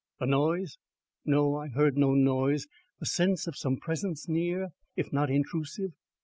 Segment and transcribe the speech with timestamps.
[0.19, 0.79] A noise?
[1.25, 2.65] No, I heard no noise.
[2.99, 5.91] The sense of some presence near, if not intrusive?